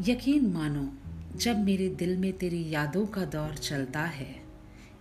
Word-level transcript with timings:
यकीन 0.00 0.52
मानो, 0.52 0.88
जब 1.38 1.64
मेरे 1.64 1.88
दिल 1.88 2.16
में 2.16 2.32
तेरी 2.32 2.70
यादों 2.70 3.06
का 3.06 3.24
दौर 3.24 3.54
चलता 3.54 4.00
है, 4.00 4.36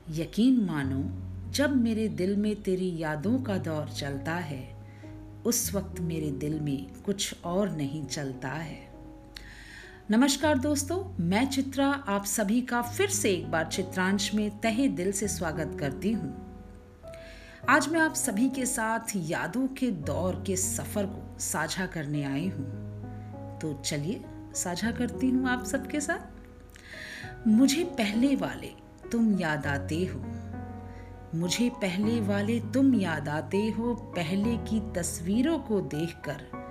यकीन 0.10 0.66
मानो, 0.66 1.04
जब 1.52 1.76
मेरे 1.76 2.08
दिल 2.08 2.36
में 2.36 2.62
तेरी 2.62 2.98
यादों 2.98 3.40
का 3.40 3.58
दौर 3.58 3.90
चलता 3.90 4.34
है, 4.34 4.76
उस 5.46 5.76
वक्त 5.76 6.00
मेरे 6.00 6.32
दिल 6.32 6.60
में 6.60 6.88
कुछ 7.06 7.36
और 7.44 7.70
नहीं 7.70 8.06
चलता 8.06 8.50
है। 8.50 8.94
नमस्कार 10.12 10.58
दोस्तों, 10.58 11.24
मैं 11.24 11.50
चित्रा, 11.50 11.88
आप 11.88 12.26
सभी 12.26 12.62
का 12.62 12.82
फिर 12.82 13.10
से 13.10 13.32
एक 13.32 13.52
बार 13.52 13.66
चित्रांश 13.66 14.34
में 14.34 14.60
तहे 14.60 14.88
दिल 14.88 15.12
से 15.12 15.28
स्वागत 15.28 15.78
करती 15.80 16.12
हूँ। 16.12 16.58
आज 17.70 17.88
मैं 17.88 18.00
आप 18.00 18.14
सभी 18.14 18.50
के 18.50 18.66
साथ 18.66 19.00
यादों 19.16 19.68
के 19.68 19.92
दौर 19.92 20.44
के 20.48 20.56
सफ़र 20.56 21.06
को 21.06 21.40
साझा 21.40 21.86
करने 21.86 22.24
आई 22.24 22.48
हूँ। 22.48 22.84
तो 23.60 23.82
चलिए 23.86 24.22
साझा 24.56 24.92
करती 24.92 25.30
हूँ 25.30 25.50
आप 25.50 25.64
सबके 25.64 26.02
साथ। 26.02 26.34
मुझे 27.48 27.84
पहले 27.84 28.36
वाले 28.36 28.72
तुम 29.12 29.40
याद 29.40 29.68
आते 29.68 30.06
हो। 30.06 30.26
मुझे 31.36 31.70
पहले 31.70 32.22
वाले 32.22 32.60
तुम 32.60 32.96
याद 32.96 33.30
आते 33.30 33.70
हो, 33.70 33.96
पहले 33.96 34.58
की 34.58 34.94
तस्वीरों 34.94 35.60
को 35.60 35.82
देखकर। 35.82 36.64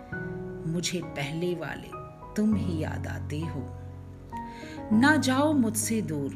मुझे 0.67 1.03
पहले 1.05 1.55
वाले 1.55 1.91
तुम 2.35 2.55
ही 2.55 2.79
याद 2.79 3.07
आते 3.07 3.41
हो। 3.41 3.79
ना 4.93 5.17
जाओ 5.17 5.53
मुझसे 5.53 6.03
दूर, 6.03 6.35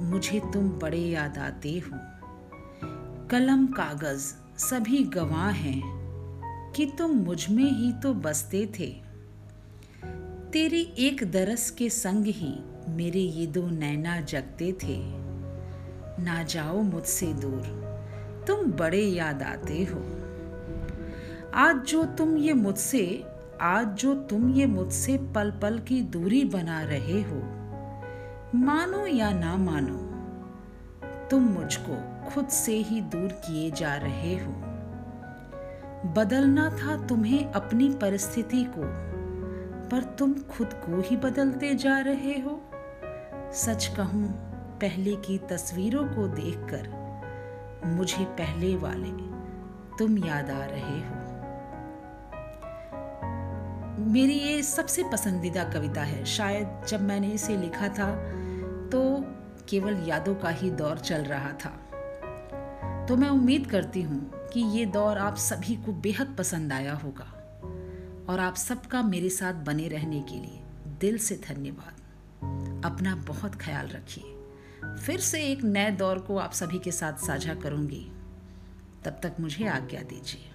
मुझे 0.00 0.40
तुम 0.40 0.68
बड़े 0.70 1.00
याद 1.00 1.38
आते 1.38 1.78
हो। 1.78 1.98
कलम, 3.28 3.66
कागज़ 3.66 4.34
सभी 4.58 5.04
गवाह 5.04 5.48
हैं 5.48 5.82
कि 6.76 6.86
तुम 6.98 7.10
मुझमें 7.10 7.70
ही 7.70 7.92
तो 7.92 8.14
बसते 8.14 8.72
थे। 8.78 9.11
तेरी 10.52 10.94
एक 10.98 11.30
दरस 11.30 11.70
के 11.70 11.88
संग 11.88 12.24
ही 12.26 12.54
मेरे 12.88 13.20
ये 13.20 13.46
दो 13.46 13.70
नैना 13.70 14.20
जगते 14.20 14.72
थे। 14.72 14.96
ना 16.22 16.42
जाओ 16.42 16.82
मुझसे 16.82 17.26
दूर, 17.26 17.62
तुम 18.46 18.72
बड़े 18.72 19.00
याद 19.00 19.42
आते 19.42 19.84
हो। 19.84 20.00
आज 21.54 21.76
जो 21.76 22.04
तुम 22.04 22.36
ये 22.36 22.52
मुझसे, 22.52 23.24
आज 23.60 23.86
जो 23.86 24.14
तुम 24.14 24.52
ये 24.52 24.66
मुझसे 24.66 25.18
पल 25.18 25.50
पल 25.50 25.78
की 25.78 26.02
दूरी 26.02 26.44
बना 26.44 26.82
रहे 26.82 27.22
हो, 27.22 27.40
मानो 28.54 29.06
या 29.06 29.30
ना 29.30 29.56
मानो, 29.56 29.98
तुम 31.30 31.42
मुझको 31.42 32.28
खुद 32.30 32.48
से 32.48 32.72
ही 32.72 33.00
दूर 33.00 33.28
किए 33.28 33.70
जा 33.70 33.94
रहे 33.94 34.34
हो। 34.36 34.52
बदलना 36.12 36.70
था 36.70 37.06
तुम्हें 37.06 37.52
अपनी 37.52 37.88
परिस्थिति 37.90 38.66
को 38.78 39.12
पर 39.92 40.02
तुम 40.18 40.32
खुद 40.50 40.72
को 40.74 41.00
ही 41.00 41.16
बदलते 41.16 41.74
जा 41.74 41.98
रहे 41.98 42.38
हो। 42.40 42.60
सच 43.54 43.86
कहूँ, 43.96 44.28
पहले 44.80 45.16
की 45.16 45.36
तस्वीरों 45.38 46.04
को 46.06 46.26
देखकर 46.28 46.88
मुझे 47.86 48.24
पहले 48.38 48.74
वाले 48.76 49.10
तुम 49.98 50.16
याद 50.18 50.50
आ 50.50 50.64
रहे 50.64 51.00
हो। 51.00 51.20
मेरी 54.12 54.34
ये 54.34 54.62
सबसे 54.62 55.02
पसंदीदा 55.02 55.64
कविता 55.64 56.02
है। 56.02 56.24
शायद 56.24 56.86
जब 56.88 57.02
मैंने 57.02 57.30
इसे 57.30 57.56
लिखा 57.56 57.88
था 57.88 58.08
तो 58.88 59.02
केवल 59.68 60.02
यादों 60.08 60.34
का 60.34 60.48
ही 60.48 60.70
दौर 60.70 60.98
चल 61.00 61.24
रहा 61.24 61.52
था। 61.64 61.70
तो 63.08 63.16
मैं 63.16 63.28
उम्मीद 63.28 63.66
करती 63.66 64.02
हूँ 64.02 64.20
कि 64.52 64.60
ये 64.78 64.86
दौर 64.86 65.18
आप 65.18 65.36
सभी 65.36 65.76
को 65.76 65.92
बेहद 66.00 66.34
पसंद 66.38 66.72
आया 66.72 66.94
होगा। 66.94 67.31
और 68.28 68.40
आप 68.40 68.54
सबका 68.54 69.02
मेरे 69.02 69.28
साथ 69.28 69.54
बने 69.54 69.88
रहने 69.88 70.20
के 70.20 70.34
लिए 70.34 70.62
दिल 71.00 71.18
से 71.18 71.40
धन्यवाद। 71.48 71.94
अपना 72.84 73.16
बहुत 73.16 73.54
ख्याल 73.54 73.88
रखिए। 73.88 74.24
फिर 74.96 75.20
से 75.20 75.44
एक 75.44 75.62
नए 75.62 75.90
दौर 75.90 76.18
को 76.18 76.36
आप 76.36 76.52
सभी 76.52 76.78
के 76.78 76.92
साथ 76.92 77.12
साझा 77.12 77.54
करूँगी। 77.54 78.12
तब 79.04 79.20
तक 79.22 79.32
मुझे 79.40 79.66
आज्ञा 79.66 80.02
दीजिए। 80.02 80.51